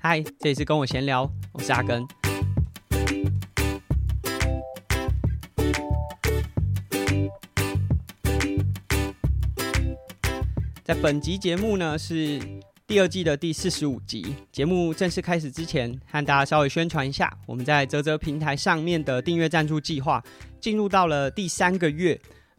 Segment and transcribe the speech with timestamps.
[0.00, 2.06] 嗨，这里是跟我闲聊，我是阿根。
[10.84, 12.40] 在本集节目呢，是
[12.86, 14.36] 第二季的第四十五集。
[14.52, 20.22] 节目正式开始之前，和大家稍微宣传一下，我们在泽泽平台上面的订阅赞助计划
[20.60, 22.18] 进入到了第三个月。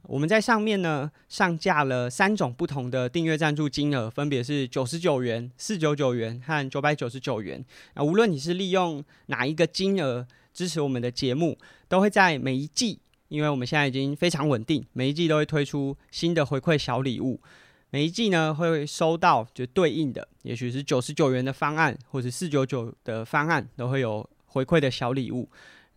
[0.09, 7.63] 我们在上面呢上架了三种不同的订阅赞助金额，分别是九十九元、四九九元和九百九十九元。
[7.93, 11.55] 那无论你是利用哪一个金额支持我们的节目，
[11.87, 17.39] 都会在每一季，因为我们现在已经非常稳定，每一季都会推出新的回馈小礼物。
[17.91, 25.47] 每一季呢会收到就对应的，也许是九十九元的方案，或者四九九的方案，都会有回馈的小礼物。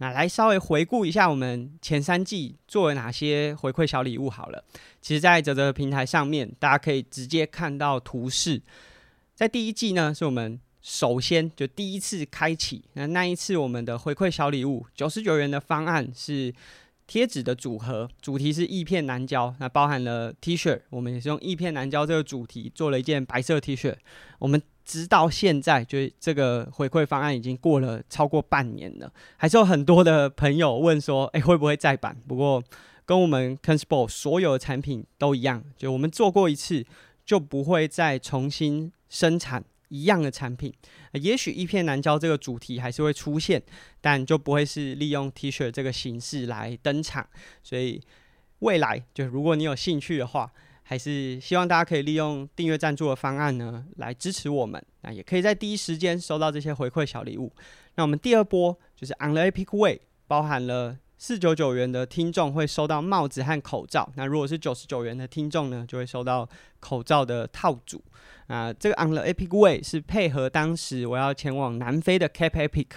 [0.02, 4.64] 那来稍微回顾一下我们前三季做了哪些回馈小礼物好了。
[5.00, 8.60] 其实，在泽泽平台上面，大家可以直接看到图示。
[9.32, 12.82] 在第一季呢，是我们首先就第一次开启。
[12.94, 16.52] 那那一次我们的回馈小礼物，九十九元的方案是
[17.06, 23.94] 贴纸的组合，主题是义片难交，那包含了 T 恤，我们也是用义片难交这个主题做了一件白色 T 恤。
[24.38, 32.16] 我们直到现在，就这个回馈方案已经过了超过半年了，还是有很多的朋友问说，哎，会不会再版？
[32.26, 32.62] 不过
[33.04, 36.84] 跟我们 c o n s p o 所有的产品都一样，就我们做过一次，
[37.26, 39.62] 就不会再重新生产
[39.92, 40.72] 一样的产品。
[41.12, 43.62] 也许一片难交这个主题还是会出现，
[44.00, 47.28] 但就不会是利用 T 恤这个形式来登场。
[47.62, 48.00] 所以
[48.60, 50.50] 未来，就如果你有兴趣的话，
[50.82, 54.82] 还是希望大家可以利用订阅赞助的方案呢，来支持我们。
[55.02, 57.52] 那也可以在第一时间收到这些回馈小礼物。
[57.94, 64.10] 那我们第二波就是 On the Epic Way，包含了四九九元的听众会收到帽子和口罩。
[64.16, 66.48] 那如果是九十九元的听众呢，就会收到
[66.80, 68.02] 口罩的套组。
[68.48, 72.88] 啊，这个 On the Epic Way 是配合当时我要前往南非的 Cape Epic。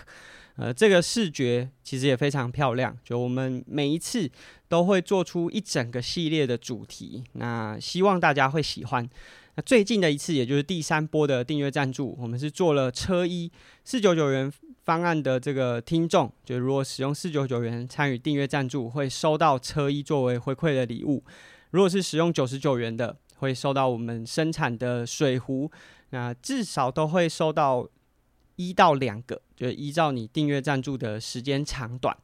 [0.56, 2.98] 呃，这个视觉其实也非常漂亮。
[3.04, 4.28] 就我们每一次
[4.76, 9.10] 都会做出一整个系列的主题，那希望大家会喜欢。
[9.56, 13.50] 那最近的一次，也就是第三波的订阅赞助，我们是做了车衣
[13.86, 14.52] 四九九元
[14.84, 21.24] 方案的这个听众，就如果使用四九九元参与订阅赞助，会收到车衣作为回馈的礼物。
[21.72, 25.72] 如果是使用九十九元的，会收到我们生产的水壶，
[26.10, 27.88] 那至少都会收到。
[28.58, 32.16] 一到两个，就依照你订阅赞助的时间长短。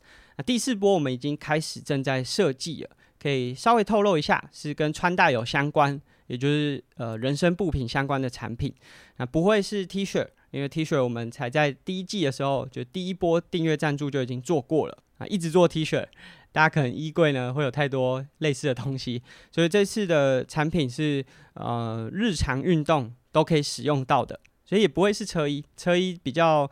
[0.41, 2.89] 第四波我们已经开始正在设计了，
[3.21, 8.73] 可以稍微透露一下，是跟穿戴有相关，也就是呃人身部品相关的产品。
[9.17, 16.05] 那不会是 T 恤，因为 T 恤我们才在第一季的时候，就第一波订阅赞助就已经做过了啊，一直做 T 恤，
[16.51, 24.39] 大家可能衣柜呢会有太多类似的东西，所以这次的产品是呃日常运动都可以使用到的。
[24.63, 26.69] 所以也不会是车衣，车衣比较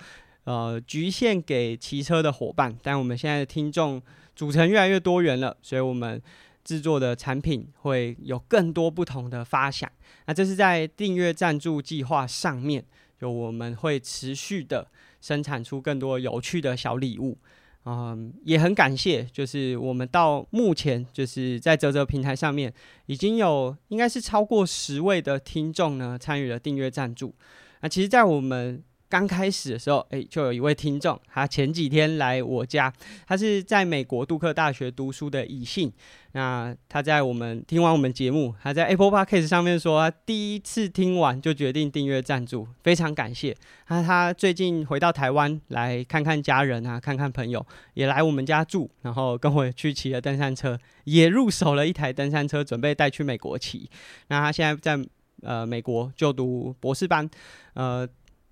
[0.50, 4.02] 呃局限给骑车的伙伴，但我们现在的听众
[4.36, 6.20] 组成越来越多元了，所以我们
[6.64, 9.88] 制作的产品会有更多不同的发想。
[10.26, 12.84] 那这是在订阅赞助计划上面，
[13.22, 14.88] 就我们会持续的
[15.22, 17.38] 生产出更多有趣的小礼物。
[17.86, 22.74] 嗯，也很感谢，就是我们到目前就是在啧啧平台上面
[23.06, 27.36] 已经有应该是超过十位的听众呢参与了订阅赞助。
[27.82, 32.94] 那其实，在我们刚开始的时候，诶，就有一位听众，他前几天来我家，
[33.28, 35.92] 他是在美国杜克大学读书的以信。
[36.34, 43.58] 那他在我们听完我们节目，他在 Apple Podcast 上面说，第一次听完就决定订阅赞助，非常感谢。
[43.88, 47.66] 他他最近回到台湾来看看家人啊，看看朋友，
[47.96, 53.90] 也来我们家住，然后跟我去骑了登山车，也入手了一台登山车，准备带去美国骑。
[54.28, 55.04] 那他现在在。
[55.42, 57.30] 呃，美国就读博士班，
[57.74, 58.06] 呃，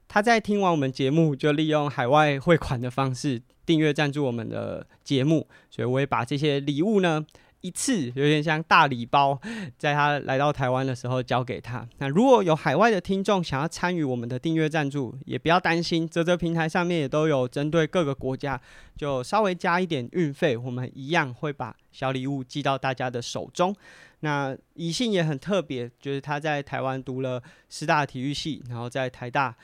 [0.08, 7.26] 他在听完我们节目，就利用海外汇款的方式订阅赞助我们的节目，所以我也把这些礼物呢，
[7.62, 9.38] 一次有点像大礼包，
[9.78, 11.86] 在他来到台湾的时候交给他。
[11.98, 18.60] 那如果有海外的听众想要参与我们的订阅赞助，也不要担心，啧啧平台上面也都有针对各个国家，
[18.96, 23.76] 就稍微加一点运费，我们一样会把小礼物寄到大家的手中。
[24.22, 29.56] 那宜信也很特别，就是他在台湾读了师大体育系，然后在台大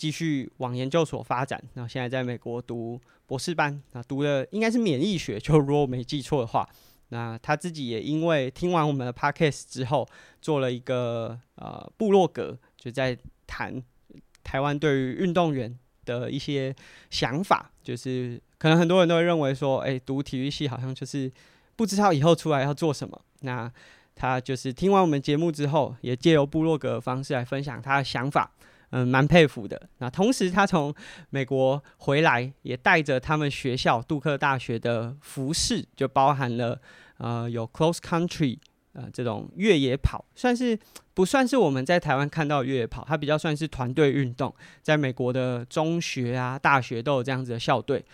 [0.00, 6.66] 继续往研究所发展，然后现在在美国读博士班，那读的应该是免疫学，就 如果我没记错的话。
[7.10, 10.08] 那他自己也因为听完我们的 podcast 之后，
[10.40, 13.82] 做了一个呃部落格，就在谈
[14.42, 15.76] 台湾对于运动员
[16.06, 16.74] 的一些
[17.10, 21.30] 想法，就是可能很多人都会认为说，哎，读体育系好像就是
[21.76, 23.20] 不知道以后出来要做什么。
[23.40, 23.70] 那
[24.14, 28.52] 他就是听完我们节目之后，也借由部落格的方式来分享他的想法。
[28.90, 29.80] 嗯，蛮佩服的。
[29.98, 30.92] 那同时，他从
[31.30, 36.80] 美国回来，也带着他们学校杜克大学的服饰，就包含了
[37.18, 38.58] 呃有 cross country
[38.92, 40.76] 呃这种越野跑，算是
[41.14, 43.04] 不算是我们在台湾看到越野跑？
[43.06, 44.52] 它比较算是团队运动，
[44.82, 48.04] 在美国的中学啊、大学都有这样子的校队，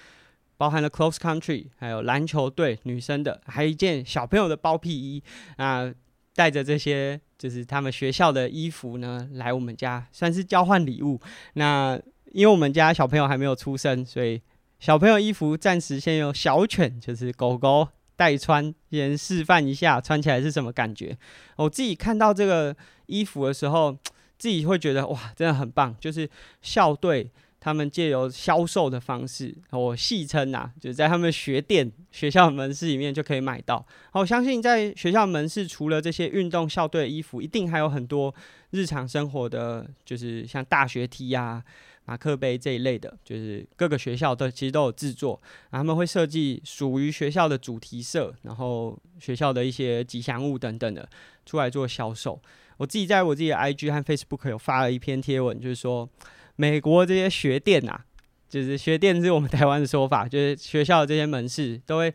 [0.58, 5.22] 包含了 cross country，还有篮球队女生的，还有一件小朋友的包屁衣
[5.56, 5.90] 啊。
[6.36, 11.20] 带着这些就是他们学校的衣服呢，来我们家算是交换礼物。
[11.54, 12.00] 那
[12.32, 14.40] 因为我们家小朋友还没有出生，所以
[14.78, 21.16] 小朋友衣服暂时先由小犬，就是狗狗代穿，先示范一下穿起来是什么感觉。
[21.56, 23.96] 我自己看到这个衣服的时候，
[24.38, 26.28] 自己会觉得哇，真的很棒，就是
[26.60, 27.30] 校队。
[27.66, 33.84] 他们借由销售的方式，我戏称呐，就在他们学店、学校门市里面就可以买到。
[34.12, 38.32] 我相信在学校门市，除了这些运动校队的衣服，一定还有很多
[38.70, 41.60] 日常生活的，就是像大学 T 啊、
[42.04, 45.42] 马克杯这一类的，就是各个学校都其实都有制作。
[45.72, 51.08] 他们会设计属于学校的主题色，然后学校的一些吉祥物等等的
[51.44, 52.40] 出来做销售。
[52.76, 56.08] 我自己在我自己的 IG 和 Facebook 有发了一篇贴文，就是说。
[56.56, 58.04] 美国这些学店啊，
[58.48, 62.12] 就是学店是我们台湾的说法， 就是学校的这些门市都会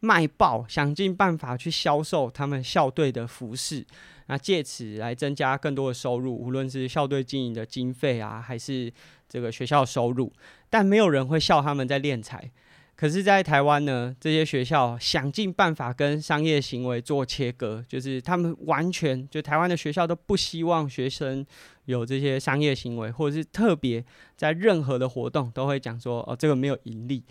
[0.00, 3.86] 卖爆，想尽办法去销售他们校队的服饰，
[4.26, 8.92] 那借此来增加更多的收入，无论是校队经营的经费啊，还是
[9.28, 10.32] 这个学校收入，
[10.68, 12.50] 但没有人会笑他们在敛财。
[12.94, 21.44] 可是，在台湾呢，这些学校想尽办法跟商业行为做切割，就是他们完全就台湾的学校都不希望学生
[21.84, 24.04] 有这些商业行为，或者是特别
[24.36, 27.24] 在任何的活动都会讲说哦，这个没有盈利，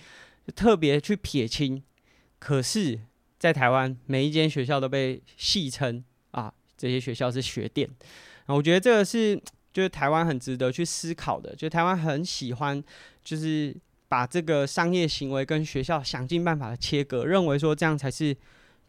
[0.46, 1.82] 就特别去撇清。
[2.40, 3.00] 可是，
[3.38, 7.90] 在台湾每一间学校都被戏称啊，这些学校是学店。
[8.48, 12.84] 我觉得这个是就是台湾很值得去思考的，就台湾很喜欢
[13.24, 13.76] 就是。
[14.12, 18.36] 把这个商业行为跟学校想尽办法的切割，认为说这样才是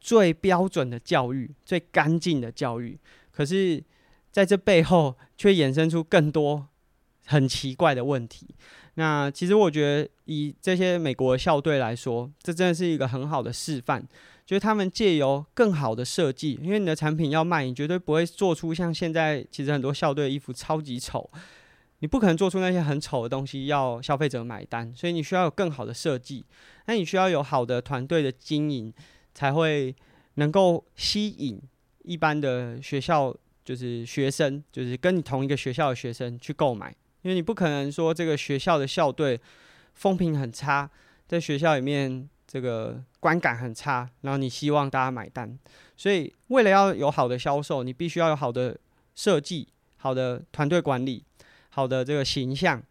[0.01, 2.99] 最标准的教育、最干净的教育。
[3.31, 3.81] 可是，
[4.33, 6.67] 在这背后却衍生出更多
[7.27, 8.49] 很奇怪的问题。
[8.95, 14.07] 那其实我觉得，以这些美国校队来说，这真的是一个很好的示范，
[14.45, 21.31] 就是他们借由更好的设计，因为你的产品要卖，你绝对不会做出像现在其实很多校队的衣服超级丑。
[22.01, 26.45] 你不可能做出那些很丑的东西要消费者买单，所以你需要有更好的设计。
[26.87, 28.93] 那你需要有好的团队的经营，
[29.33, 29.95] 才会
[30.35, 31.63] 能够吸引
[32.03, 33.33] 一般的学校，
[33.65, 36.95] 就是学生，就是跟你同一个学校的学生去购买。
[37.23, 39.41] 因为你不可能说这个学校的校队
[39.95, 40.91] 风评很差，
[41.29, 45.59] 在学校里面这个观感很差，然后你希望大家买单。
[45.97, 48.77] 所以为了要有好的销售，你必须要有好的
[49.15, 49.69] 设计、
[49.99, 51.25] 好的团队管理。
[51.75, 52.83] 好的，这个形象，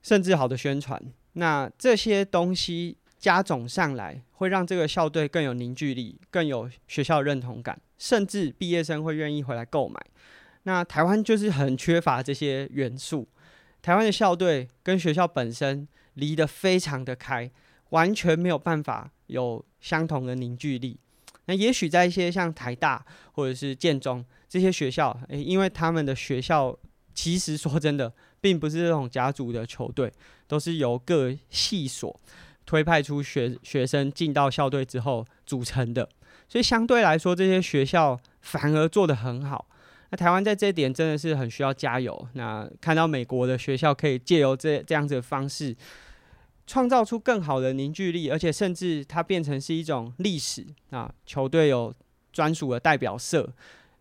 [0.00, 0.98] 甚至好的宣传，
[1.34, 10.00] 那这些东西加总上来，会让这个校队更有凝聚力，更有学校认同感，甚至毕业生会愿意回来购买。
[10.62, 13.26] 那台湾就是很缺乏这些元素，
[13.82, 17.50] 台湾的校队跟学校本身离得非常的开，
[17.90, 20.98] 完全没有办法有相同的凝聚力。
[21.46, 26.78] 那也许在一些像台大或者是建中这些学校，诶，因为他们的学校。
[27.14, 30.12] 其实说真的，并不是这种甲组的球队，
[30.46, 32.20] 都是由各系所
[32.68, 36.06] 推派出学学生进到校队之后组成的，
[36.46, 39.66] 所以相对来说，这些学校反而做得很好。
[40.10, 42.28] 那台湾在这一点真的是很需要加油。
[42.34, 45.74] 那看到美国的学校可以借由这这样子的方式，
[46.66, 51.94] 创造出更好的凝聚力，而且甚至它变成是一种历史啊，球队有
[52.30, 53.50] 专属的代表色，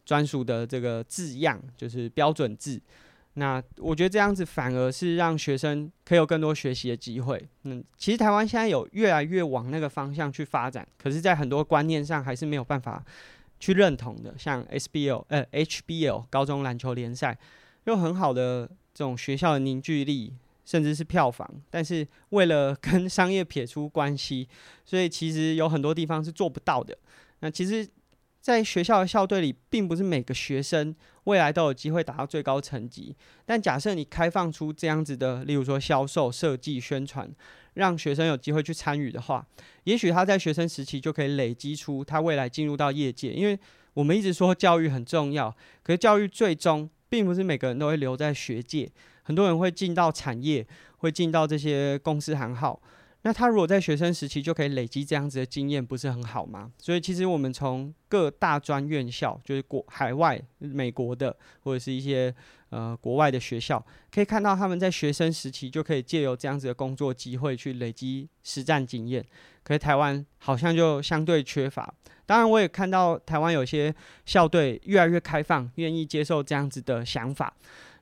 [0.05, 2.81] 专属的这个字样，就是标准字。
[3.39, 7.39] 那我觉得这样子反而是让学生可以有更多学习的机会。
[7.65, 13.03] 嗯，其实台湾现在有越来越往那个方向去发展，可是，在很多观念上还是没有办法
[13.59, 14.33] 去认同的。
[14.39, 17.37] 像 SBL 呃 HBL 高中篮球联赛，
[17.83, 20.33] 有很好的这种学校的凝聚力，
[20.65, 24.49] 甚至是票房，但是为了跟商业撇出关系，
[24.83, 26.97] 所以其实有很多地方是做不到的。
[27.41, 27.87] 那其实。
[28.47, 33.13] 在学校的校队里，并不是每个学生未来都有机会达到最高成绩。
[33.45, 37.29] 但假设你开放出这样子的，例如说销售、设计、宣传，
[37.73, 39.45] 让学生有机会去参与的话，
[39.83, 43.33] 也许他在学生时期就可以累积出他未来进入到业界。
[43.33, 43.59] 因为
[43.93, 48.89] 我们一直说教育很重要，可是教育最终并不是每个人都会留在学界，
[49.23, 50.65] 很多人会进到产业，
[50.99, 52.81] 会进到这些公司行号。
[53.27, 56.71] 那他如果在学生时期就可以累积这样子的经验，不是很好吗？
[56.77, 62.33] 所以其实我们从各大专院校，就是国海外美国的或者是一些
[62.69, 69.21] 呃国外的学校，可以看到他们在学生时期就可以借由这样子的工作机会去累积实战经验。
[69.61, 71.93] 可是台湾好像就相对缺乏。
[72.25, 73.93] 当然，我也看到台湾有些
[74.25, 77.53] 校队越来越开放，愿意接受这样子的想法。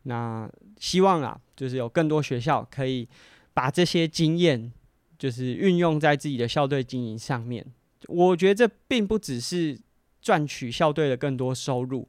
[0.04, 0.48] 那
[0.80, 3.10] 希望啊，就是有更多学校可以
[3.56, 4.72] 把这些经验，
[5.18, 7.66] 就是运用在自己的校队经营上面。
[8.08, 9.80] 我觉得这并不只是
[10.22, 12.08] 赚取校队的更多收入，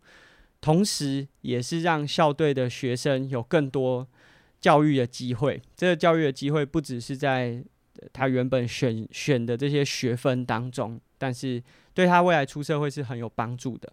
[0.60, 4.06] 同时也是让校队的学生有更多
[4.60, 5.60] 教育的机会。
[5.76, 7.64] 这个教育的机会不只是在
[8.12, 11.62] 他原本选选的这些学分当中，但是。
[11.96, 13.90] 对他未来出社会是很有帮助的。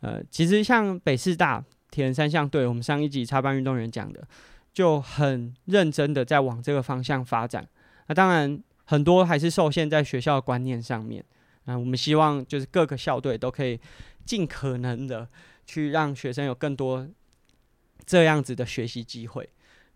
[0.00, 4.22] 呃，其实像北师大铁人三项队，我们上一集插班运动员讲的，
[4.74, 7.66] 就很认真的在往这个方向发展。
[8.10, 11.24] 那当然很多还是受限在学校的观念上面。
[11.66, 13.78] 那我们希望就是各个校队都可以
[14.26, 15.28] 尽可能的
[15.64, 17.08] 去让学生有更多
[18.04, 19.48] 这样子的学习机会。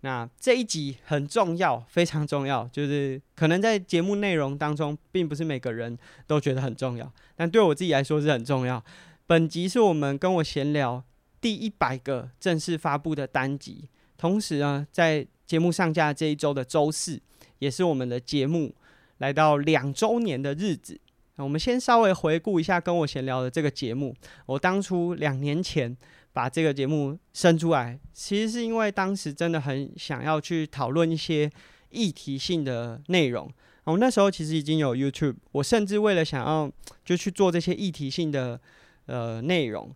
[0.03, 8.81] 那这一集很重要，非常重要，就是可能在节目内容当中，并不是每个人都觉得很重要，但对我自己来说是很重要。
[9.27, 11.03] 本集是我们跟我闲聊
[11.41, 17.21] 第一百个正式发布的单集，同时呢，在节目上架这一周的周四，
[17.59, 18.75] 也是我们的节目
[19.19, 21.01] 来到两周年的日子。
[21.37, 24.15] 我们先稍微回顾一下跟我闲聊的这个节目，
[24.47, 25.97] 我当初两年前。
[26.35, 31.49] 把这个节目生出来，其实是因为当时真的很想要去讨论一些
[31.91, 33.49] 议题性的内容。
[33.85, 36.69] 我那时候其实已经有 YouTube，我甚至为了想要
[37.05, 38.61] 就去做这些议题性的
[39.07, 39.95] 呃内容，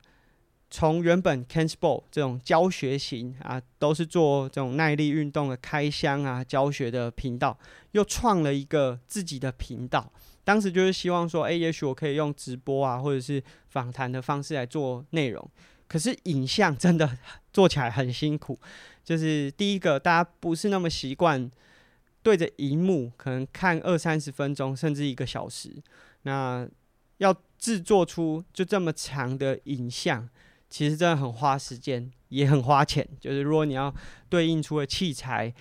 [0.71, 7.59] 从原本 Ken Sport 这种教学型啊，都是做这种耐力运动的开箱啊教学的频道，
[7.93, 10.13] 又创了一个自己的频道。
[10.45, 15.51] 当时就是希望说，哎，也许我可以用直播啊，或者是访谈的方式来做内容。
[15.87, 17.19] 可是影像真的
[17.51, 18.59] 做起来很辛苦，
[19.03, 21.51] 就是第一个，大家不是那么习惯
[22.23, 25.83] 对着荧幕，可能看二三十分钟甚至一个小时，
[26.23, 26.69] 那
[27.17, 30.29] 要制作出就这么长的影像，
[30.69, 33.07] 其实真的很花时间，也很花钱。
[33.21, 33.95] 就是如果你要
[34.29, 35.53] 对应出的器材，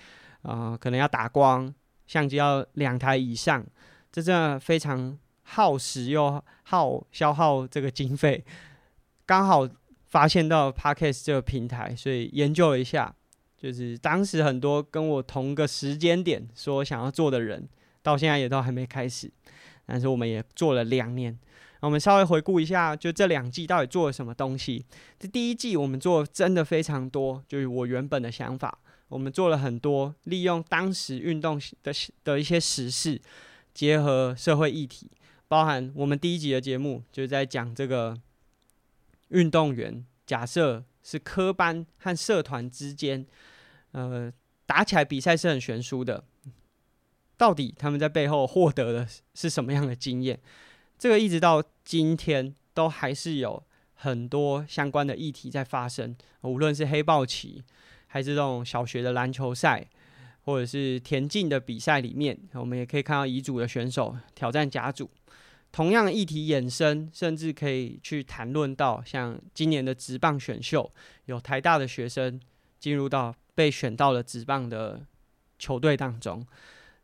[0.42, 1.72] 啊、可能要打光，
[2.06, 3.66] 相机要两台以上，
[4.12, 8.44] 这真的非常耗时又耗消耗这个经费，
[9.26, 9.68] 刚好。
[10.10, 13.14] 发现到 Podcast 这个平台，所以研究了一下，
[13.58, 17.68] 就是当时很多跟我同个时间点说想要做的人，
[18.02, 19.30] 到现在也都还没开始，
[19.84, 21.38] 但是我们也做了两年。
[21.80, 24.84] 我们稍微回顾一下，就这两季到底做了什么东西？
[25.18, 31.92] 这第一季我们做真的非常多，就是我原本的想法，我们做了很多，利用当时运动的
[32.24, 33.20] 的一些时事，
[33.72, 35.10] 结合社会议题，
[35.46, 38.18] 包含我们第一集的节目就是在讲这个。
[39.30, 43.26] 运动员假设是科班和社团之间，
[43.92, 44.32] 呃，
[44.64, 46.24] 打起来比赛是很悬殊的。
[47.36, 50.40] 到底他们在背后获得的是什么样的经验？
[50.98, 53.62] 这个一直到今天都还是有
[53.94, 56.16] 很多相关的议题在发生。
[56.42, 57.62] 无论是黑豹旗，
[58.08, 59.86] 还是这种小学的篮球赛，
[60.42, 65.08] 或者是田径的比赛里面，我们也可以看到乙组的选手挑战甲组。
[65.70, 70.90] 同样的议题衍生，甚至可以去谈论到像今年的职棒选秀，
[71.26, 72.40] 有台大的学生
[72.80, 75.04] 进入到被选到了职棒的
[75.58, 76.44] 球队当中，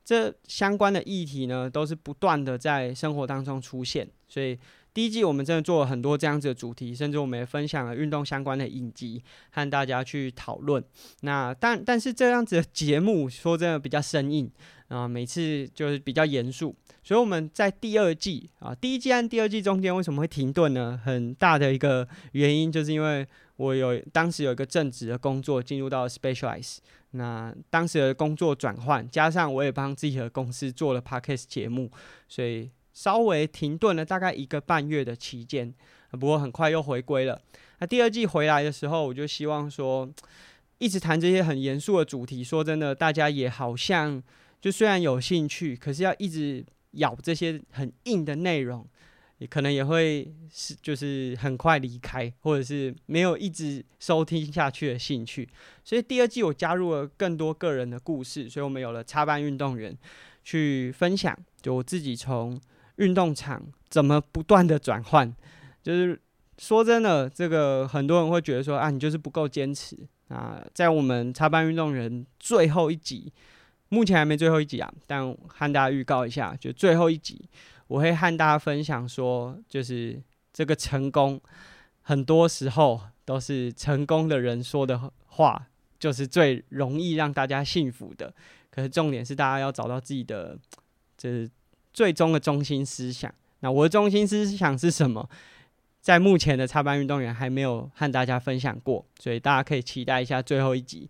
[0.04, 4.06] 这相关的议题呢，都是不断的在生活当中出现。
[4.28, 4.58] 所以
[4.92, 10.82] 第一季我们真的做了很多这样子的主题，甚至我们也分享了运动相关的影集，和大家去讨论。
[11.22, 14.50] 那但但是这样子的节目，说真的比较生硬
[14.88, 16.74] 啊，每次就是比较严肃。
[17.02, 21.00] 所以我们在第二季啊，第一季和第二季中间为什么会停顿呢？
[21.04, 26.78] 很大的一个原因就是因为我有当时有一个正职的工作进入到 specialize
[27.12, 31.90] 那当时的工作转换，加上我也帮自己的公司做了 Podcast 节目，
[32.28, 35.72] 所以稍微停顿了大概一个半月的期间。
[36.12, 37.40] 不过很快又回归了。
[37.78, 40.08] 那第二季回来的时候，我就希望说，
[40.78, 42.42] 一直谈这些很严肃的主题。
[42.42, 44.22] 说真的，大家也好像
[44.60, 46.64] 就虽然有兴趣，可是要一直。
[46.94, 48.86] 咬这些很硬的内容，
[49.46, 55.48] 可能也会是就是很快离开，或者是没有一直收听下去的兴趣。
[55.84, 59.96] 所以第二季我加入了更多个人的故事，所以我们有了插班运动员
[60.42, 62.60] 去分享，就我自己从
[62.96, 65.34] 运动场怎么不断的转换。
[65.82, 66.20] 就是
[66.58, 69.96] 说真的，这个很多人会觉得说啊，你就是不够坚持
[70.28, 70.64] 啊。
[70.72, 73.32] 在我们插班运动员最后一集。
[73.90, 77.48] 目前还没最后一集啊，但和大家预告一下，就最后一集
[77.86, 80.20] 我会和大家分享说，就是
[80.52, 81.40] 这个成功，
[82.02, 85.66] 很多时候都是成功的人说的话，
[85.98, 88.32] 就是最容易让大家信服的。
[88.70, 90.58] 可是重点是，大家要找到自己的，
[91.16, 91.48] 就是
[91.92, 93.32] 最终的中心思想。
[93.60, 95.28] 那我的中心思想是什么？
[96.00, 101.08] 在目前的插班运动员还没有和大家分享过，所以大家可以期待一下最后一集。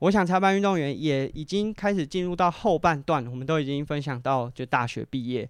[0.00, 5.48] 我想插班运动员也已经开始进入到后半段，我们都已经分享到就大学毕业，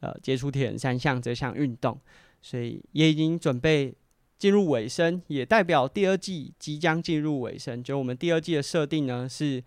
[0.00, 1.98] 呃，接触铁人三项这项运动，
[2.42, 3.94] 所以也已经准备
[4.38, 7.82] 进入尾声，也代表第二季即将进入尾声。
[7.82, 9.62] 就我们第二季的设定呢，是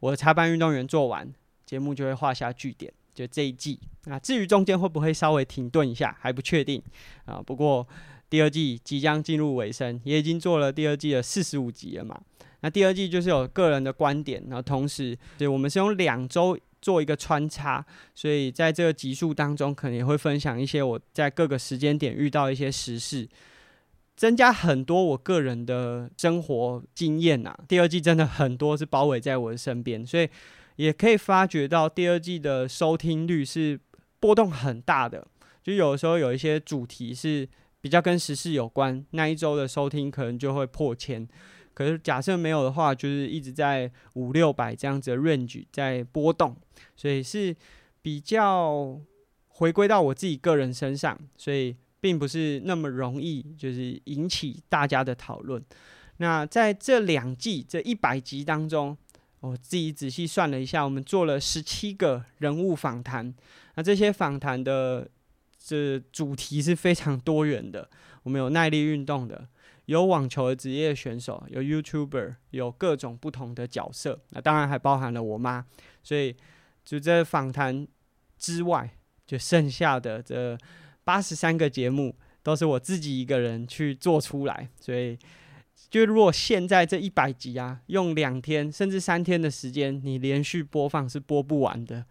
[0.00, 1.32] 我的插班运动员做完，
[1.66, 2.92] 节目就会画下句点。
[3.14, 6.82] 就这一季那，至于中间会不会稍微停顿一下，还不确定
[7.26, 7.42] 啊。
[7.44, 7.86] 不过
[8.30, 12.18] 第二季即将进入尾声，也已经做了第二季的四十五集了嘛。
[12.60, 17.82] 那第二季就是有个人的观点，然后同时，对，我们是用两周做一个穿插，
[18.14, 23.26] 所以在这个集数当中，可能也会分享一些我在各个时间点遇到一些时事，
[24.14, 27.56] 增加很多我个人的生活经验呐。
[27.66, 30.28] 第二季真的很多是包围在我的身边，所以。
[30.76, 33.78] 也可以发觉到第二季的收听率是
[34.18, 35.24] 波动很大的，
[35.62, 37.46] 就有时候有一些主题是
[37.82, 41.28] 比较跟时事有关，那一周的收听可能就会破千。
[41.74, 46.56] 可是假设没有的话，就是一直在五六百这样子的 range 在波动，
[46.96, 47.54] 所以是
[48.00, 49.00] 比较
[49.48, 55.62] 回归到我自己个人身上，所以并不是那么容易就是引起大家的讨论。
[56.18, 58.96] 那在这两季这一百集当中。
[59.42, 63.34] 我自己仔细算了一下，我们做了十七个人物访谈。
[63.74, 65.10] 那这些访谈的
[65.58, 67.90] 这主题是非常多元的。
[68.22, 69.48] 我们有耐力运动的，
[69.86, 74.20] 有网球的职业选手，有 YouTuber，有各种不同的角色。
[74.30, 75.64] 那当然还包含了我妈。
[76.02, 76.36] 所以
[76.84, 77.86] 就这访谈
[78.38, 78.90] 之外，
[79.26, 80.56] 就剩下的这
[81.04, 84.68] 八十三个节目都是我自己一个人去做出来。
[84.80, 85.18] 所以。
[85.90, 92.04] 就如果现在这一百集啊，用两天甚至三天的时间，你连续播放是播不完的，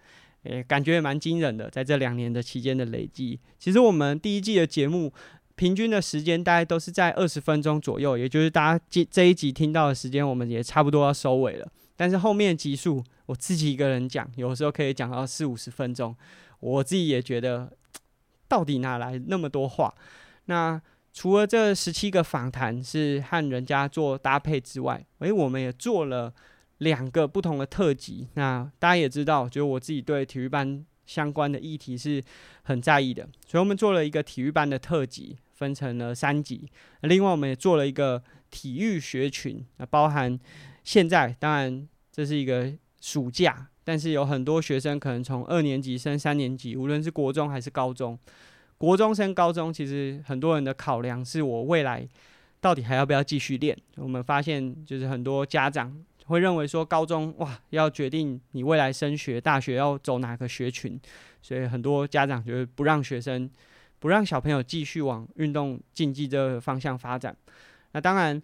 [0.44, 1.70] 诶，感觉也蛮惊人的。
[1.70, 5.12] 在这两年的期间的累积，其实我们第一季的节目
[5.56, 11.68] 平均的时间大概都是在二十分钟左右，也就是大家这这一集听到的时间，我们也差不多要收尾了。
[11.96, 16.16] 但是后面集数我自己一个人讲，有时候可以讲到四五十分钟，
[16.60, 17.72] 我自己也觉得
[18.48, 19.94] 到底哪来那么多话？
[20.46, 20.82] 那。
[21.14, 26.34] 除了这十七个访谈是和人家做搭配之外，诶，我们也做了
[26.78, 28.30] 两个不同的特辑。
[28.36, 32.24] 那大家也知道，就我自己对体育班相关的议题是
[32.64, 36.70] 很在意的，所以我们做了一个体育班的特辑，分成了三集。
[37.02, 40.40] 另外，我们也做了一个体育学群，那包含
[40.84, 48.18] 现在，当然这是一个暑假，但是有很多学生可能从二年级升三年级，无论是国中还是高中。
[48.78, 52.08] 国中升高中，其实很多人的考量是我未来
[52.60, 53.78] 到底还要不要继续练。
[53.96, 55.96] 我们发现，就是很多家长
[56.32, 61.00] 会认为说，高中哇要决定你未来升学大学要走哪个学群，
[61.42, 63.48] 所以很多家长就是不让学生、
[64.00, 67.36] 不让小朋友继续往运动竞技这个方向发展。
[67.92, 68.42] 那当然，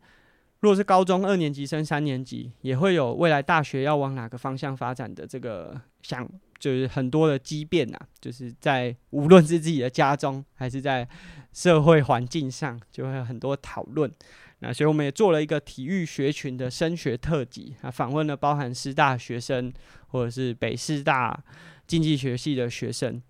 [0.60, 6.30] 如果是高中二年级升三年级，也会有未来大学要往哪个方向发展的这个想。
[6.60, 11.08] 就是很多的激变呐，就是在无论是自己的家中，还是在
[11.54, 14.12] 社会环境上，就会有很多讨论。
[14.60, 19.72] 那所以我们也做了一个体育学群的升学特辑啊，访问了包含师大学生
[20.08, 21.40] 或者是北师大
[21.86, 23.22] 经济学系的学生。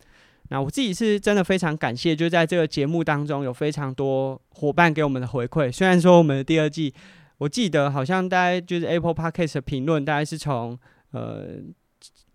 [0.49, 5.71] 那我自己是真的非常感谢，就在这个节目当中有非常多伙伴给我们的回馈。
[5.71, 6.93] 虽然说我们的第二季，
[7.37, 10.79] 我记得好像大概就是 Apple Podcast 的评论，大概是从
[11.11, 11.59] 呃。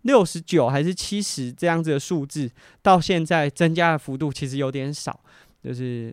[0.03, 2.51] 六十九还是七十这样子的数字，
[2.83, 5.21] 到现在增加的幅度其实有点少，
[5.63, 6.13] 就是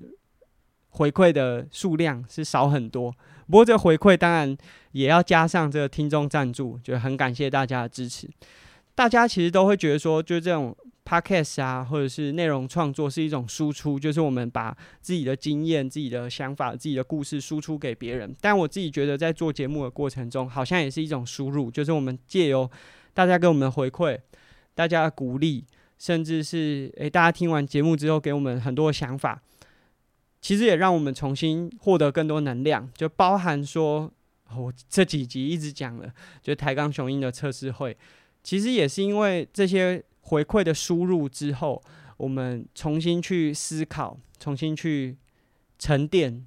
[0.89, 3.11] 回馈的数量是少很多。
[3.47, 4.55] 不过这回馈当然
[4.91, 8.29] 也要加上这个听众赞助，就很感谢大家的支持。
[8.93, 10.75] 大家其实都会觉得说，就这种
[11.05, 18.35] podcast 啊，或者是内容创作是一种输出，就是我们把自己的经验、自己的想法、自己的故事输出给别人。
[18.41, 22.69] 但我自己觉得，在做节目的过程中，好像也是一种输入，就是我们借由
[23.13, 24.19] 大家给我们的回馈，
[24.75, 25.65] 大家的鼓励，
[25.97, 29.41] 甚至是诶，大家听完节目之后给我们很多想法，
[30.41, 32.89] 其实也让我们重新获得更多能量。
[32.93, 34.11] 就包含说，
[34.55, 37.95] 我这几集一直讲了，就台钢雄鹰的测试会，
[38.43, 41.81] 其实也是因为这些回馈的输入之后，
[42.17, 45.17] 我们重新去思考，重新去
[45.77, 46.45] 沉淀，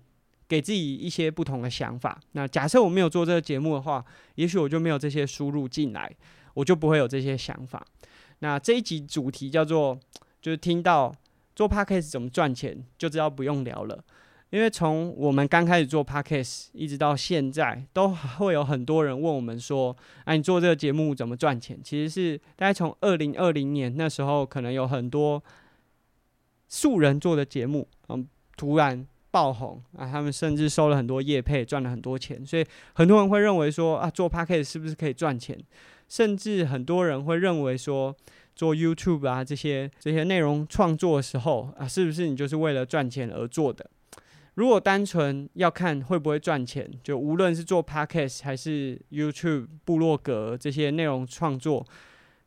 [0.48, 2.20] 给自己一些不同的想法。
[2.32, 4.04] 那假设我没有做这个节目的话，
[4.36, 6.10] 也许我就没有这些输入进来。
[6.54, 7.82] 我就不会有这些想法。
[8.40, 9.98] 那这一集主题叫做，
[10.42, 11.10] 就是听到
[11.54, 14.02] 做 Podcast 怎么赚钱，就知道不用聊了。
[14.50, 25.42] 因为从我们刚开始做 Podcast 一直到现在，都会有很多人问我们说：“啊，你做这个节目怎么赚钱？”其实是大概从二零二零年那时候，可能有很多
[26.68, 32.44] 素人做的节目，嗯，突然爆红啊，他们甚至收了很多业配，赚了很多钱。
[32.44, 35.58] 所以很多人会认为说：“啊，做 Podcast 是不是可以赚钱？”
[36.10, 38.14] 甚至很多人会认为说，
[38.54, 43.88] 做 YouTube 啊这些这些内容创作的时候啊，是不是你就是为了赚钱而做的？
[44.54, 51.86] 如果单纯要看会不会赚钱，就无论是做 Podcast 还是 YouTube 部落格这些内容创作，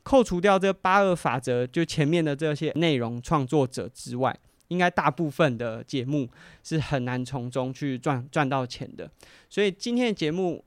[0.03, 4.37] 扣除掉这八二法则，就前面的这些内容创作者之外，
[4.67, 6.29] 应该大部分的节目
[6.63, 9.09] 是很难从中去赚赚到钱的。
[9.49, 10.63] 所以今天的节目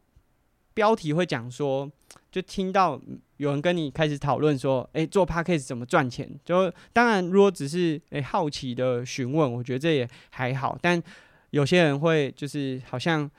[0.75, 1.89] 标题会讲说，
[2.33, 3.01] 就听到
[3.39, 6.31] 有人跟你开始讨论说，诶，做 Podcast 怎么赚钱？
[6.45, 11.03] 就当然，如果只是诶好奇的询问，我觉得这也还好，但。
[11.51, 13.31] 有些人会就是好像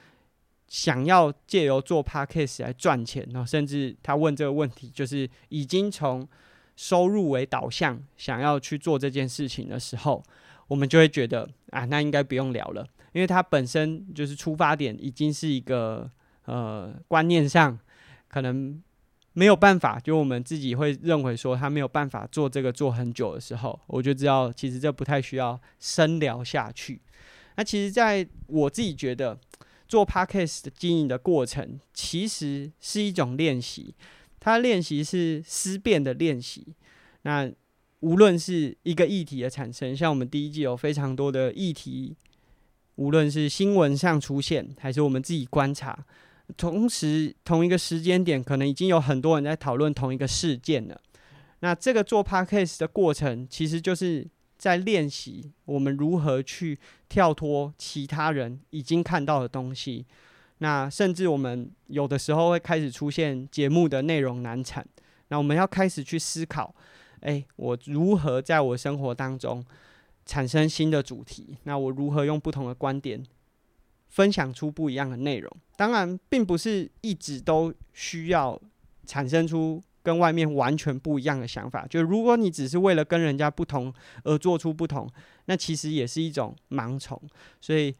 [0.68, 6.28] 想要借由做 podcast 来赚钱，然后甚至他问这个问题，就是已经从
[6.76, 10.24] 收入为导向，想要去做这件事情的时候，
[10.68, 12.84] 我们就会觉得啊，那应该不用聊了，
[13.14, 16.10] 因为他本身就是出发点已经是一个
[16.46, 17.78] 呃观念上
[18.28, 18.82] 可能
[19.34, 27.00] 没有办法，就我们自己会认为说他没有办法做这个做很久的时候，我就知道其实这不太需要深聊下去。
[27.56, 29.38] 那其实，在我自己觉得，
[29.88, 33.94] 做 Podcast 的经营的过程，其实是一种练习。
[34.40, 36.66] 它练习是思辨的练习。
[37.24, 37.52] 那
[38.00, 42.16] 无论是一个议题的产生，像我们第一季有非常多的议题，
[42.96, 46.06] 无论是新闻上出现，还是我们自己观察，
[46.58, 51.00] 同时同一个时间点，可能已经有很多人在讨论同一个事件了。
[51.60, 54.28] 那这个做 Podcast 的过程，其实就是。
[54.60, 60.06] 在练习我们如何去跳脱其他人已经看到的东西，
[60.58, 64.86] 那甚至我们有的时候会开始出现节目的内容难产，
[65.30, 66.76] 那我们要开始去思考，
[67.22, 69.66] 诶，我如何在我生活当中
[70.26, 71.58] 产生新的主题？
[71.64, 73.24] 那我如何用不同的观点
[74.10, 75.50] 分享出不一样的内容？
[75.78, 78.62] 当然，并不是一直都需要
[79.06, 79.82] 产生出。
[80.02, 83.94] 跟外面完全不一样的想法，就如果你只是为了跟人家不同
[84.24, 85.08] 而做出不同，
[85.46, 87.22] 那其实也是一种盲从。
[87.60, 87.94] 所以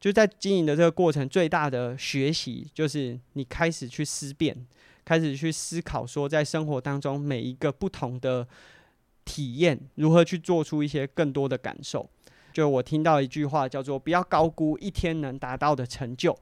[0.00, 4.66] 就在经营的这个过程，最大的学习就是你开始去思辨，
[5.04, 8.46] 开始去思考说，在生活当中每一个不同的
[9.24, 12.10] 体验，如何去做出一些更多的感受。
[12.54, 16.34] 就我听到一句话叫做“不要高估一天能达到的成就”。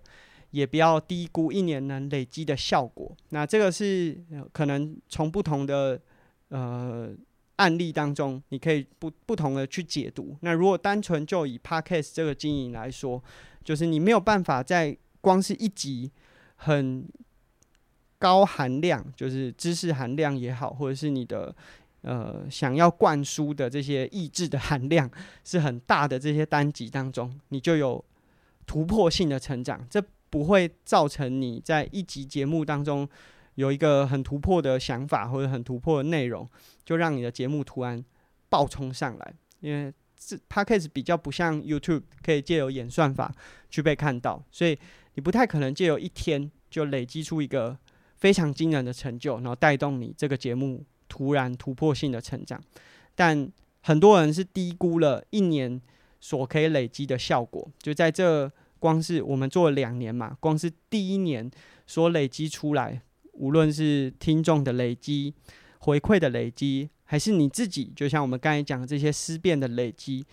[0.52, 3.10] 也不要低估一年能累积的效果。
[3.30, 4.22] 那这个是
[4.52, 5.98] 可能从不同的
[6.50, 7.10] 呃
[7.56, 10.36] 案例当中，你可以不不同的去解读。
[10.42, 13.24] 那如果单纯就以 Podcast 这个经营来说，
[13.64, 16.12] 就是你没有办法在光是一集
[16.56, 17.08] 很
[18.18, 21.56] 高含量，就是知识含量也好，或者是你的
[22.02, 25.10] 呃想要灌输的这些意志的含量
[25.44, 28.04] 是很大的这些单集当中，你就有
[28.66, 29.84] 突破性的成长。
[29.90, 33.08] 这不会造成你在一集节目当中
[33.56, 36.48] 有一个很突破的想法或者很突破的内容，
[36.84, 38.02] 就让你的节目突然
[38.48, 39.34] 爆冲上来。
[39.60, 43.32] 因为这 Podcast 比较不像 YouTube 可以借由演算法
[43.68, 44.78] 去被看到，所以
[45.14, 47.76] 你不太可能借由一天就累积出一个
[48.16, 52.58] 非常惊人的成就，然后带动你这个节目突然突破性的成长。
[53.14, 53.46] 但
[53.82, 55.78] 很多人是低估了一年
[56.18, 58.50] 所可以累积的效果，就在这。
[58.82, 61.48] 光是我们做了两年嘛，光是第一年
[61.86, 63.00] 所累积出来，
[63.34, 65.32] 无论是听众的累积、
[65.78, 70.26] 回馈的累积，还是你自己，就像我们刚才讲的这些思辨的累积，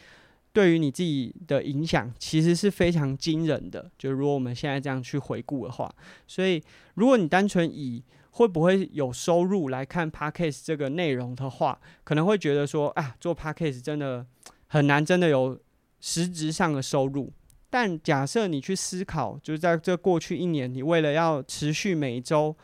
[0.51, 3.91] 对于你自己的影响，其实是非常惊人的。
[3.99, 5.93] 就如果我们现在这样去回顾的话，
[6.25, 6.59] 所以
[6.95, 14.25] 如果你单纯以会不会有收入来看 Podcast 这个内容的话，可能会觉得说啊，做 Podcast 真的
[14.67, 15.59] 很难，真的有
[15.99, 17.31] 实质上的收入。
[17.69, 22.55] 但假设你去思考，就是在这过去一年，你为了要持续每周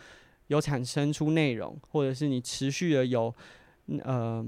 [0.47, 3.33] 有产生出内容，或者是你持续的有
[4.03, 4.43] 呃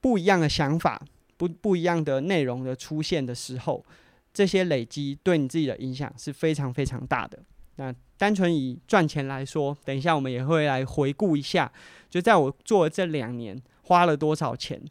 [0.00, 1.02] 不一样的想法、
[1.36, 3.84] 不不一样的内容的出现的时候，
[4.32, 7.42] 这些累积对你自己的影响是非常非常大的。
[7.76, 11.70] 那单纯以赚钱来说，等一下我们也会来回顾一下，
[12.08, 14.82] 就在我做这两年花了多少钱。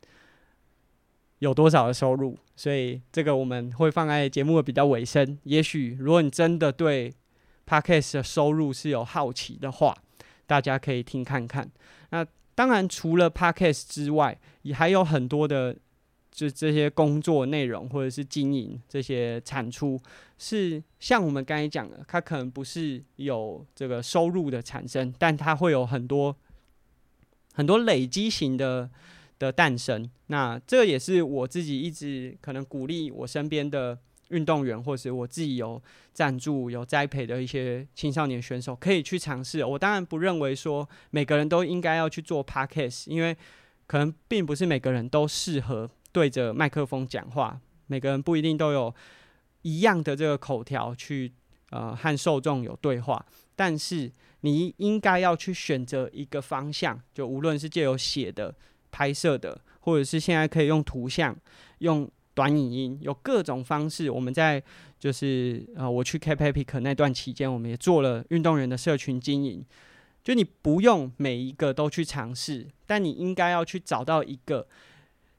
[1.39, 2.37] 有多少的收入？
[2.55, 5.37] 所以这个我们会放在节目的比较尾声。
[5.43, 7.13] 也许如果你真的对
[7.67, 9.93] Podcast 的收入是有好奇的话，
[10.45, 11.69] 大家可以听看看。
[12.11, 15.75] 那当然，除了 Podcast 之外，也还有很多的，
[16.33, 19.97] 就这些工作内容或者是经营这些产出，
[20.37, 26.35] 是像我们刚才讲的，它可能不是有这个收入的产生，但它会有很多
[27.53, 28.89] 很多累积型的
[29.39, 30.09] 的诞生。
[30.27, 33.99] 那这也是我自己一直可能鼓励我身边的。
[34.29, 35.79] 运动员，或是我自己有
[36.11, 39.63] 赞助、有栽培的一些青少年选手，可以去尝试。
[39.63, 43.37] 我当然不认为说每个人都应该要去做 podcast，因为
[43.85, 48.95] 可能并不是每个人都适合对着麦克风讲话，每个人不一定都有
[49.63, 51.33] 一样的这个口条去
[51.71, 53.25] 呃和受众有对话。
[53.57, 54.09] 但是
[54.41, 58.55] 你应该要去选择一个方向，就无论是借由写的、
[58.91, 61.35] 拍摄的，或者是现在可以用图像
[61.79, 62.09] 用。
[62.35, 64.59] 短影音有各种方式，我们在
[64.97, 69.63] 就是呃，我去 Cap Epic 那段期间，我们也做了运动员的社群经营。
[70.23, 74.67] 就你不用每一个都去尝试，但你应该要去找到一个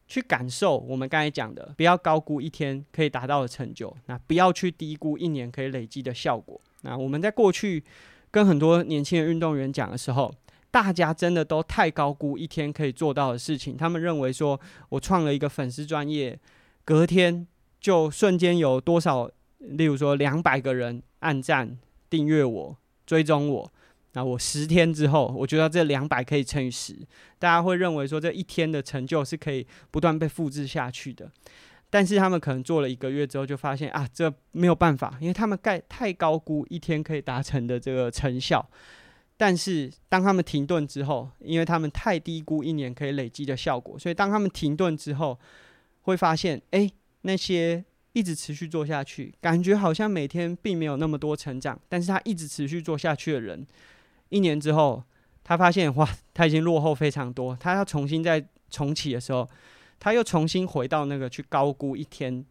[0.07, 6.61] 去感受我们刚才讲的，不要高估一天可以达到的成就，那不要去低估一年可以累积的效果。
[6.83, 7.83] 那我们在过去
[8.31, 10.33] 跟很多年轻的运动员讲的时候，
[10.71, 16.39] 大家真的都太高估一天可以做到的事情，他们认为说我创了一个粉丝专业。
[16.85, 17.47] 隔天
[17.81, 21.79] 就瞬间有多少，例如说两百个人按赞、
[22.11, 23.73] 订阅我、追踪我，
[24.15, 26.97] 那我十天之后，我觉得这两百可以乘以十，
[27.39, 31.31] 大家会认为说这一天的成就是可以不断被复制下去的。
[31.91, 38.67] 但是他们可能做了一个月之后，就发现啊，这没有办法，因为他们盖太高估一天可以达成的这个成效。
[39.37, 45.39] 但是当他们停顿之后，因为他们太低估一年可以累积的效果，所以当他们停顿之后。
[46.07, 46.87] 会发现，哎，
[47.23, 53.67] 那些一直持续做下去，感觉好像每天并没有那么多成长，但是他一直持续做下去的人，
[54.35, 55.03] 一年之后，
[55.45, 57.57] 他发现，哇，他已经落后非常多。
[57.57, 59.49] 他要重新再重启的时候，
[60.01, 62.45] 他又重新回到那个去高估一天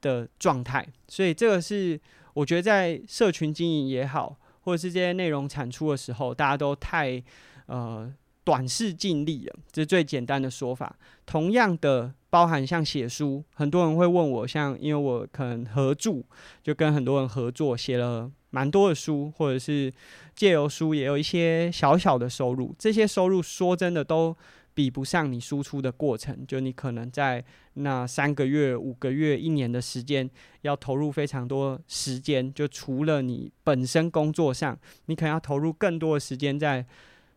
[0.00, 0.86] 的状态。
[1.08, 1.98] 所以，这个是
[2.34, 7.22] 我觉得在社群经营也好，或者是这些内容产出的时候，大家都太
[7.66, 8.12] 呃
[8.44, 10.94] 短视尽力了，这是最简单的说法。
[11.24, 12.14] 同样的。
[12.32, 16.22] 包含像写书，很多人会问我，像因为我可能合著，
[16.62, 19.92] 就跟很多人合作，写了蛮多的书，或者是
[20.36, 22.72] 借由书也有一些小小的收入。
[22.78, 24.36] 这些收入说真的都
[24.72, 32.54] 比不上你输出的过程，就你可能在那三个月、五个月、一年的时间，要投入非常多时间。
[32.54, 36.86] 就除了你本身工作上，你可能要投入更多的时间在。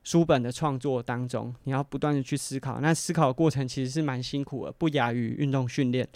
[0.07, 6.07] 书本的创作当中，你要不断的去思考，那思考的过程其实是蛮辛苦的，不亚于运动训练。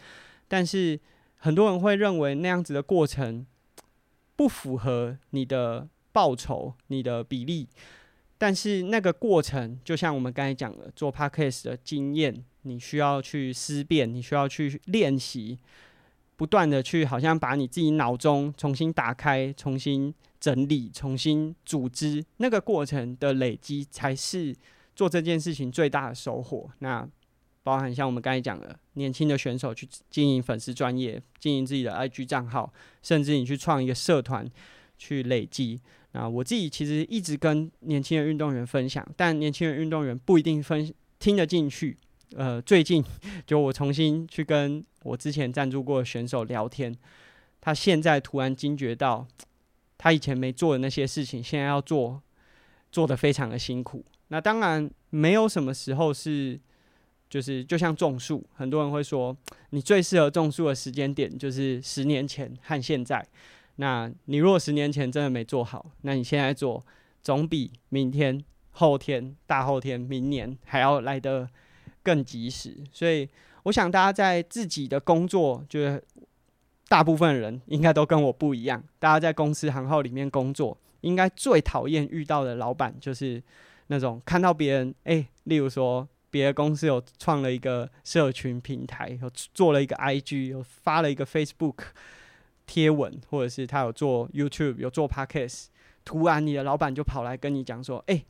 [0.48, 1.00] 但是
[1.38, 3.44] 很多人会认为那样子的过程
[4.40, 7.68] 不符合你的报酬、你的比例。
[8.38, 15.60] 但是那个过程，就像我们刚才讲的，做 podcast 的经验，你需要去思辨，你需要去练习，
[16.38, 20.16] 不断的去，好像把你自己脑中重新打开，重新。
[20.40, 24.56] 整理、重新组织，那个过程的累积，才是
[24.96, 26.72] 做这件事情最大的收获。
[26.80, 27.06] 那
[27.64, 34.50] 包含像我们刚才讲的，年轻的选手去经营粉丝专业，经营自己的 IG 账号，甚至你去创一个社团
[34.98, 35.80] 去累积。
[36.12, 41.98] 那我自己其实一直跟年轻的运动员分享，但年轻的运动员不一定分听得进去。
[42.36, 43.04] 呃，最近
[43.46, 46.96] 就我重新去跟我之前赞助过的选手聊天，
[47.62, 49.28] 他现在突然惊觉到。
[50.02, 52.24] 他以前没做的那些事情，现在要做，
[52.90, 54.06] 做得非常的辛苦。
[54.30, 56.58] 那当然没有什么时候是，
[57.30, 59.36] 就是就像种树，很多人会说，
[59.70, 63.26] 你最适合种树的时间点就是十年前和现在。
[63.76, 66.84] 那你如果十年前真的没做好，那你现在做，
[67.22, 71.48] 总比明天、后天、大后天、明年还要来得
[72.04, 72.76] 更及时。
[72.92, 73.30] 所以，
[73.64, 76.04] 我想大家在自己的工作，就是。
[76.90, 83.40] 大部分人应该都跟我不一样，大家在公司行号里面工作，应该最讨厌遇到的老板就是
[83.90, 91.76] 那种看到别人，哎、欸，例如说别的公司有创了一个社群平台，有做了一个 IG，有发了一个 Facebook
[92.66, 95.66] 贴文，或者是他有做 YouTube，有做 Podcast，
[96.06, 98.24] 突然你的老板就跑来跟你讲说，哎、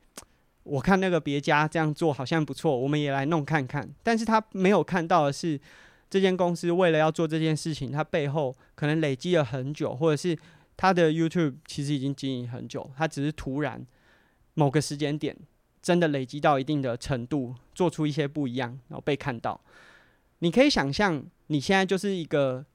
[0.63, 5.59] 我看那个别家这样做好像不错，我们也来弄看看，但是他没有看到的是。
[6.11, 10.35] 这间公司为了要做这件事情，他背后可能累积了很久，或者是
[10.75, 13.85] 他的 YouTube 其实已经经营很久，他只是突然
[14.55, 15.37] 某个时间点
[15.81, 19.59] 真的累积到一定的程度，做出一些不一样，然后被看到。
[20.39, 22.65] 你可以想象，你现在就是一个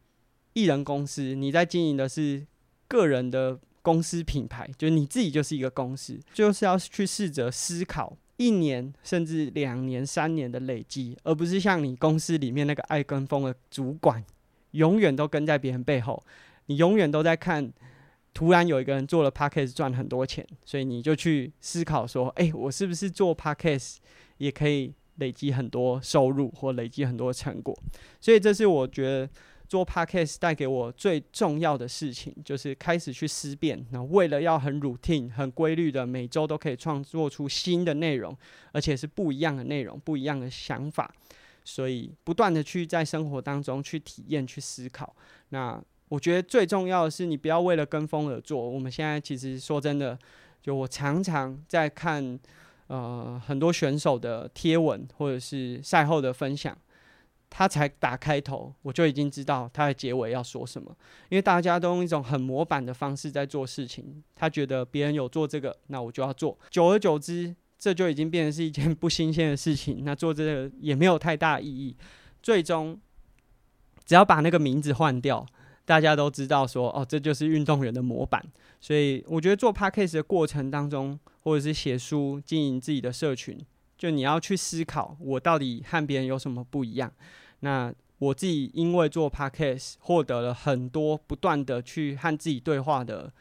[0.52, 2.46] 艺人公司，你在经营的是
[2.88, 14.24] 个人的公司品牌，就是你自己就是一个公司，就是要去试着思考一年甚至两年、三年的累积，而不是像你公司里面那个爱跟风的主管，
[14.72, 16.22] 永远都跟在别人背后，
[16.66, 17.72] 你永远都在看。
[18.34, 23.98] 突然有一个人做了 Podcast 赚很多钱，所以你就去思考说：哎、我是不是做 Podcast
[24.38, 27.78] 也可以累积很多收入或累积很多成果？
[28.20, 29.30] 所以这是我觉得
[29.68, 33.86] 做 Podcast 带给我最重要的事情，就是开始去思辨。
[33.92, 38.36] 那为了要很 routine、很规律的每周都可以创作出新的内容，
[38.72, 41.08] 而且是不一样的内容、不一样的想法，
[41.64, 45.14] 所以不断的去在生活当中去体验、去思考。
[45.50, 45.80] 那
[46.14, 48.56] 我觉得最重要的是，你不要为了跟风而做。
[48.70, 50.16] 我们现在其实说真的，
[50.62, 52.38] 就我常常在看，
[52.86, 56.76] 呃，很多选手的贴文或者是赛后的分享，
[57.50, 60.96] 他才打开头，我就已经知道他的结尾要说什么。
[61.30, 66.56] 因为大家都用一种很模板的方式在做事情，他觉得别人有做这个，那我就要做。
[66.70, 70.04] 久而久之，这就已经变成是一件 不新鲜的事情。
[70.04, 71.96] 那做这个也没有太大意义。
[72.40, 73.00] 最终，
[74.04, 75.44] 只要把那个名字换掉。
[75.84, 78.44] 大家都知道说哦，这就是运动员的模板。
[78.80, 83.58] 所以我觉得做 Podcast 的过程当中，或者是写书、经营自己的社群，
[83.96, 87.12] 就你要去思考，我到底和别人有什么不一样。
[87.60, 93.32] 那我自己因为做 Podcast 获得了很多不断的去和自己对话的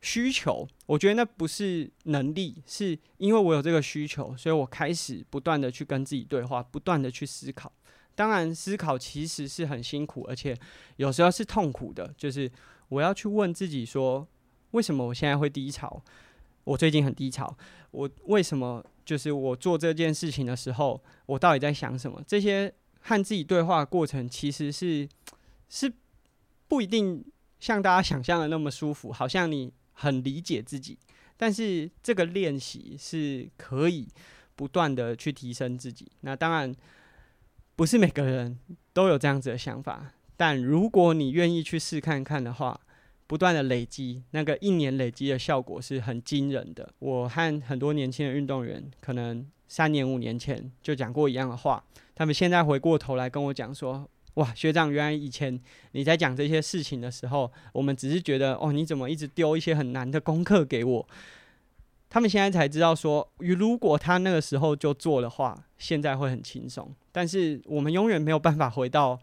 [0.00, 0.66] 需求。
[0.86, 7.72] 我觉得那不是能力，是因为我有这个需求，所以我开始不断的去跟自己对话，不断的去思考。
[8.14, 10.54] 当然，思考其实是很辛苦，而且
[10.96, 12.12] 有时候是痛苦的。
[12.16, 12.50] 就是
[12.90, 14.28] 我要去问自己说：
[14.72, 16.02] 为什么我现在会低潮？
[16.64, 17.56] 我最近很低潮。
[17.90, 18.84] 我为什么？
[19.04, 22.22] 就是我做这件事情的时候，我到底在想什么？
[22.26, 25.08] 这些和自己对话的过程，其实是
[25.68, 25.92] 是
[26.68, 27.24] 不一定
[27.58, 30.98] 像大家想象的那么舒服，好像你很理解自己。
[31.36, 34.06] 但是这个练习是可以
[34.54, 36.12] 不断的去提升自己。
[36.20, 36.74] 那当然。
[37.74, 38.58] 不是每个人
[38.92, 42.78] 都有这样子的想法，但如果你愿意去试看看的话，
[43.26, 46.92] 不断的累积，那个一年累积的效果是很惊人的。
[46.98, 51.82] 我和很多年轻的运动员，可能三年五年前就讲过一样的话，
[52.14, 55.58] 他们现在回过头来跟我讲说：“哇，学长，原来以前
[55.92, 61.08] 你在讲这些事情的时候，我们只是觉得哦，你怎么一直丢一些很难的功课给我？”
[62.10, 66.88] 他们现在才知道说，如果他那个时候就做的话，现在会很轻松。
[67.10, 69.20] 但是我们永远没有办法回到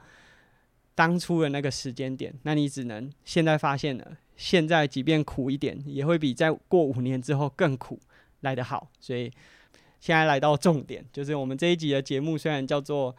[0.93, 2.33] 当初的那个时间点。
[2.43, 7.97] 那你只能现在发现了，现在即便苦一点，也会比再过五年之后更苦
[8.41, 8.89] 来得好。
[8.99, 9.31] 所以
[10.01, 13.15] 现在来到重点，就是我们这一集的节目虽然叫做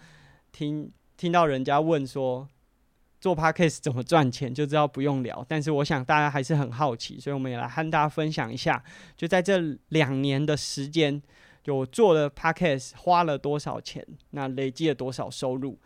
[0.52, 2.46] 听听到人家问说。
[3.22, 5.44] 做 Podcast 怎么赚钱，就知道不用聊。
[5.46, 8.82] 但是我想大家还是很好奇，所以我们也来和大家分享一下，
[9.14, 11.20] 就在这两年的时间，
[11.62, 15.78] 就我做了 Podcast 花了多少钱，那累积了多少收入。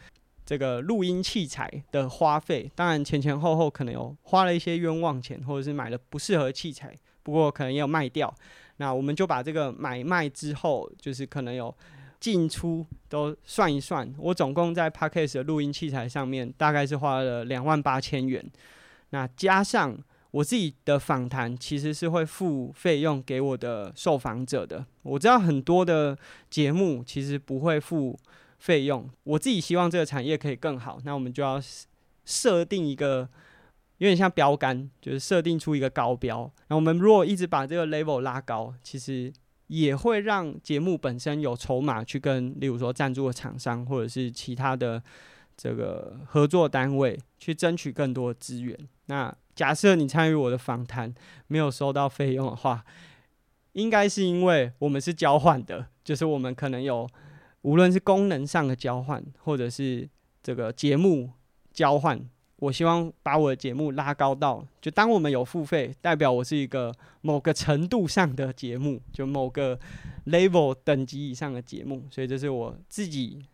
[0.47, 8.35] 这个录音器材的花费，当然前前后后可能有花了一些冤枉钱，或者是买了不适合器材，不过可能也有卖掉。
[8.77, 11.75] 那我们就把这个买卖之后，就是可能有。
[12.21, 18.43] 进出都算一算，我总共在 Podcast 的录音器材上面大概是花了两万八千元。
[19.11, 19.95] 那加上
[20.35, 24.85] 我自己的访谈，其实是会付费用给我的受访者的。
[25.05, 26.18] 我知道很多的
[26.51, 28.18] 节目其实不会付
[28.59, 31.62] 费用，我自己希望这个产业可以更好，那我们就要
[32.25, 33.29] 设定一个
[33.99, 36.51] 有点像标杆，就是设定出一个高标。
[36.66, 39.33] 那我们如果一直把这个 level 拉高，其实。
[39.68, 45.03] 也会让节目本身有筹码去跟，例如说赞助的厂商或者是其他的
[45.57, 48.79] 这个合作单位去争取更多资源。
[49.07, 51.14] 那假设你参与我的访谈
[51.47, 52.85] 没有收到费用的话，
[53.73, 57.09] 应该是因为我们是交换的，就是我们可能有
[57.62, 60.09] 无论是功能上的交换，或者是
[60.43, 61.31] 这个节目
[61.73, 62.21] 交换。
[62.57, 69.79] 我希望把我的节目拉高到，就当我们有付费，代表我是一个某个程度上的节目，就某个
[70.27, 72.07] level 等级以上的节目。
[72.11, 73.45] 所以这是我自己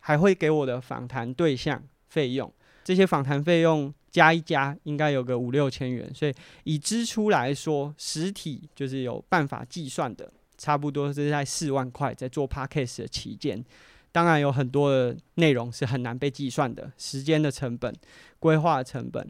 [0.00, 2.52] 还会给我的访谈对象费用，
[2.84, 6.08] 这些访谈费用加一加，应该有个五六千元。
[6.14, 6.32] 所以
[6.62, 13.64] 以支出来说，实体就是有办法计算的，差不多是在四万块，在做 podcast 的期间。
[14.12, 17.90] 当然有很多的内容是很难被计算的，时间的成本、
[18.38, 19.26] 规划成本、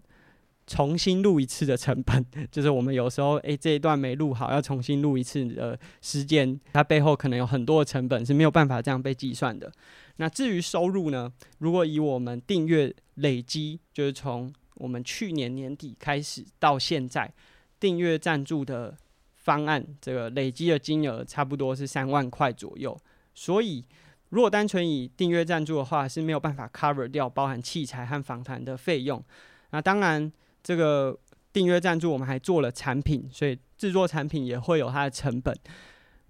[0.67, 9.71] 重新录一次的成本，就是我们有时候诶、这一段没录好，要重新录一次的时间，它背后可能有很多的成本是没有办法这样被计算的。
[10.17, 11.33] 那至于收入呢？
[11.59, 17.33] 如果以我们订阅累积，就是从我们去年年底开始到现在，
[17.79, 18.97] 订阅赞助的
[19.37, 22.97] 方案，这个累积的金额差不多是三万块左右。
[23.35, 23.85] 所以，
[24.31, 29.23] 如果单纯以订阅赞助的话，是没有办法 cover 掉包含器材和访谈的费用。
[29.71, 30.31] 那当然，
[30.63, 31.19] 这个
[31.53, 35.55] 订阅赞助我们还做了产品，所以制作产品也会有它的成本。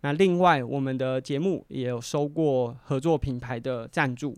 [0.01, 4.37] 那另外，我们的节目也有收过合作品牌的赞助，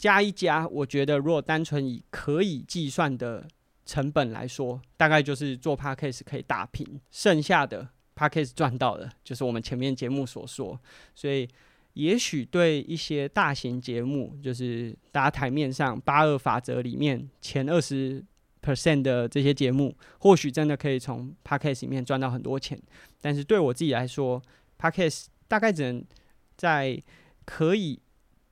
[0.00, 3.46] 加一加，我觉得如果单纯以可以计算的
[3.84, 7.86] 成本来说，大概就是做 Podcast 可以打平，剩下的
[8.16, 10.80] Podcast 赚到的，就是我们前面节目所说。
[11.14, 11.46] 所以，
[11.92, 18.24] 也许对一些大型节目，就是大家台面上八二法则里面前二十
[18.62, 22.80] percent 的这些节目，或许真的可以从 Podcast 里面赚到很多钱。
[23.20, 24.40] 但是对我自己来说
[24.78, 26.02] ，Podcast 大概只能
[26.56, 26.98] 在
[27.44, 28.00] 可以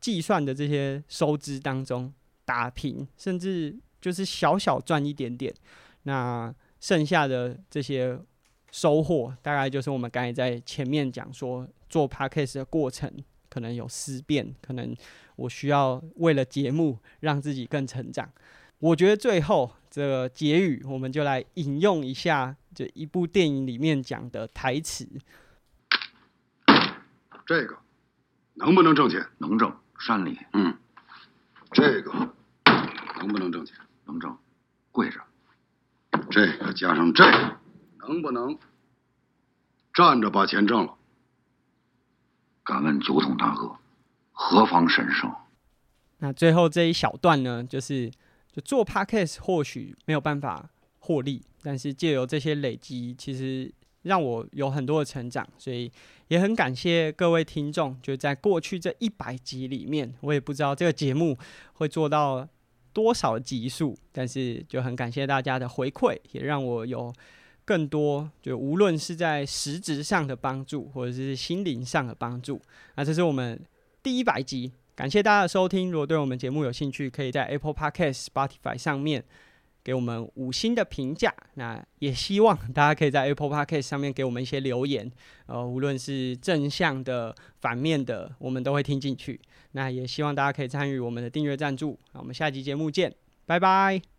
[0.08, 2.10] 计算的这些收支当中
[2.46, 5.54] 打平，甚至就是小小赚一点点。
[6.04, 6.50] 那
[6.80, 8.18] 剩下的这些
[8.72, 13.12] 收获，大概就是我们刚才在前面讲说做 Podcast 的过程
[13.50, 14.96] 可能有思辨，可能
[15.36, 18.32] 我需要为了节目让自己更成长。
[18.78, 25.06] 我觉得最后这个结语，我们就来引用一下这一部电影里面讲的台词。
[27.44, 27.76] 这个
[28.54, 29.24] 能不能挣钱？
[29.38, 30.38] 能挣，山里。
[30.52, 30.76] 嗯，
[31.72, 32.12] 这个
[33.18, 33.76] 能不能挣钱？
[34.06, 34.38] 能挣，
[34.92, 35.20] 跪着。
[36.30, 37.56] 这个加上这个，
[37.98, 38.58] 能不能
[39.92, 40.94] 站着把钱挣了？
[42.64, 43.76] 敢问酒桶大哥，
[44.32, 45.34] 何方神圣？
[46.18, 48.10] 那最后这一小段呢，就是
[48.52, 53.72] 就做 Podcast 或许没有办法获利，但是借由这些累积，其实。
[54.02, 55.90] 让我有很多的成长，所以
[56.28, 57.96] 也很感谢各位听众。
[58.02, 61.36] 就在过去这一百集里面，我也不知道这个节目
[61.74, 62.46] 会做到
[62.92, 67.12] 多少集数，但是就很感谢大家的回馈，也让我有
[67.64, 72.60] 更多，就无论是在实质上的帮助，或者是心灵上的帮助。
[72.94, 73.60] 那这是我们
[74.02, 75.90] 第一百集，感谢大家的收听。
[75.90, 79.24] 如果对我们节目有兴趣，可以在 Apple Podcast、Spotify 上面。
[79.88, 85.10] 给我们五星的评价，那也希望大家可以在 Apple Podcast 上面给我们一些留言，
[85.46, 89.40] 呃，无论是正向的、反面的，我们都会听进去。
[89.72, 91.98] 那也希望大家可以参与我们的订阅赞助。
[92.12, 93.14] 那我们下期节目见，
[93.46, 94.17] 拜拜。